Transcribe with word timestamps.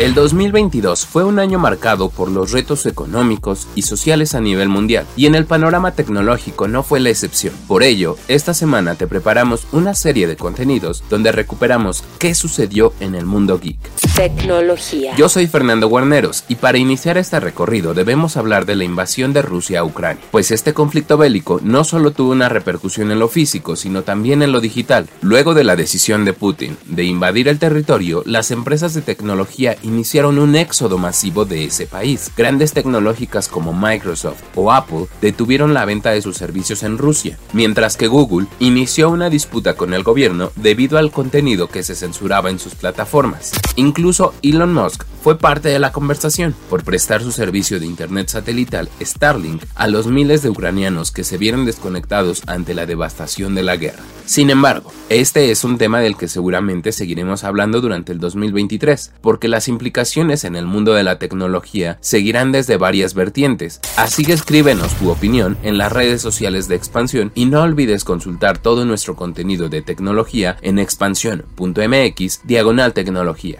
El 0.00 0.14
2022 0.14 1.04
fue 1.04 1.24
un 1.24 1.38
año 1.38 1.58
marcado 1.58 2.08
por 2.08 2.30
los 2.30 2.52
retos 2.52 2.86
económicos 2.86 3.68
y 3.74 3.82
sociales 3.82 4.34
a 4.34 4.40
nivel 4.40 4.70
mundial, 4.70 5.04
y 5.14 5.26
en 5.26 5.34
el 5.34 5.44
panorama 5.44 5.92
tecnológico 5.92 6.68
no 6.68 6.82
fue 6.82 7.00
la 7.00 7.10
excepción. 7.10 7.52
Por 7.68 7.82
ello, 7.82 8.16
esta 8.26 8.54
semana 8.54 8.94
te 8.94 9.06
preparamos 9.06 9.66
una 9.72 9.92
serie 9.92 10.26
de 10.26 10.36
contenidos 10.36 11.04
donde 11.10 11.32
recuperamos 11.32 12.02
qué 12.18 12.34
sucedió 12.34 12.94
en 13.00 13.14
el 13.14 13.26
mundo 13.26 13.60
geek. 13.60 13.76
Tecnología. 14.16 15.14
Yo 15.16 15.28
soy 15.28 15.46
Fernando 15.46 15.86
Guarneros, 15.88 16.44
y 16.48 16.54
para 16.54 16.78
iniciar 16.78 17.18
este 17.18 17.38
recorrido 17.38 17.92
debemos 17.92 18.38
hablar 18.38 18.64
de 18.64 18.76
la 18.76 18.84
invasión 18.84 19.34
de 19.34 19.42
Rusia 19.42 19.80
a 19.80 19.84
Ucrania, 19.84 20.24
pues 20.30 20.50
este 20.50 20.72
conflicto 20.72 21.18
bélico 21.18 21.60
no 21.62 21.84
solo 21.84 22.12
tuvo 22.12 22.32
una 22.32 22.48
repercusión 22.48 23.10
en 23.10 23.18
lo 23.18 23.28
físico, 23.28 23.76
sino 23.76 24.02
también 24.02 24.40
en 24.40 24.52
lo 24.52 24.62
digital. 24.62 25.10
Luego 25.20 25.52
de 25.52 25.64
la 25.64 25.76
decisión 25.76 26.24
de 26.24 26.32
Putin 26.32 26.78
de 26.86 27.04
invadir 27.04 27.48
el 27.48 27.58
territorio, 27.58 28.22
las 28.24 28.50
empresas 28.50 28.94
de 28.94 29.02
tecnología 29.02 29.76
iniciaron 29.90 30.38
un 30.38 30.54
éxodo 30.54 30.98
masivo 30.98 31.44
de 31.44 31.64
ese 31.64 31.86
país. 31.86 32.30
Grandes 32.36 32.72
tecnológicas 32.72 33.48
como 33.48 33.72
Microsoft 33.72 34.42
o 34.54 34.72
Apple 34.72 35.06
detuvieron 35.20 35.74
la 35.74 35.84
venta 35.84 36.12
de 36.12 36.22
sus 36.22 36.36
servicios 36.36 36.82
en 36.84 36.96
Rusia, 36.96 37.38
mientras 37.52 37.96
que 37.96 38.06
Google 38.06 38.46
inició 38.60 39.10
una 39.10 39.28
disputa 39.28 39.74
con 39.74 39.92
el 39.92 40.04
gobierno 40.04 40.52
debido 40.56 40.96
al 40.96 41.10
contenido 41.10 41.68
que 41.68 41.82
se 41.82 41.96
censuraba 41.96 42.50
en 42.50 42.58
sus 42.58 42.74
plataformas. 42.74 43.52
Incluso 43.76 44.32
Elon 44.42 44.72
Musk 44.72 45.04
fue 45.22 45.38
parte 45.38 45.68
de 45.68 45.78
la 45.78 45.92
conversación 45.92 46.54
por 46.70 46.84
prestar 46.84 47.22
su 47.22 47.32
servicio 47.32 47.78
de 47.78 47.86
Internet 47.86 48.28
satelital 48.28 48.88
Starlink 49.02 49.62
a 49.74 49.86
los 49.86 50.06
miles 50.06 50.42
de 50.42 50.50
ucranianos 50.50 51.10
que 51.10 51.24
se 51.24 51.36
vieron 51.36 51.66
desconectados 51.66 52.42
ante 52.46 52.74
la 52.74 52.86
devastación 52.86 53.54
de 53.54 53.62
la 53.62 53.76
guerra. 53.76 54.02
Sin 54.24 54.48
embargo, 54.48 54.92
este 55.08 55.50
es 55.50 55.64
un 55.64 55.76
tema 55.76 56.00
del 56.00 56.16
que 56.16 56.28
seguramente 56.28 56.92
seguiremos 56.92 57.44
hablando 57.44 57.80
durante 57.80 58.12
el 58.12 58.20
2023, 58.20 59.12
porque 59.20 59.48
las 59.48 59.68
implicaciones 59.80 60.44
en 60.44 60.56
el 60.56 60.66
mundo 60.66 60.92
de 60.92 61.02
la 61.02 61.18
tecnología 61.18 61.96
seguirán 62.02 62.52
desde 62.52 62.76
varias 62.76 63.14
vertientes, 63.14 63.80
así 63.96 64.26
que 64.26 64.34
escríbenos 64.34 64.92
tu 64.96 65.10
opinión 65.10 65.56
en 65.62 65.78
las 65.78 65.90
redes 65.90 66.20
sociales 66.20 66.68
de 66.68 66.76
Expansión 66.76 67.32
y 67.34 67.46
no 67.46 67.62
olvides 67.62 68.04
consultar 68.04 68.58
todo 68.58 68.84
nuestro 68.84 69.16
contenido 69.16 69.70
de 69.70 69.80
tecnología 69.80 70.58
en 70.60 70.78
expansión.mx 70.78 72.40
diagonal 72.44 72.92
tecnología. 72.92 73.56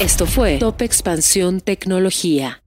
Esto 0.00 0.26
fue 0.26 0.58
Top 0.58 0.80
Expansión 0.80 1.60
Tecnología. 1.60 2.63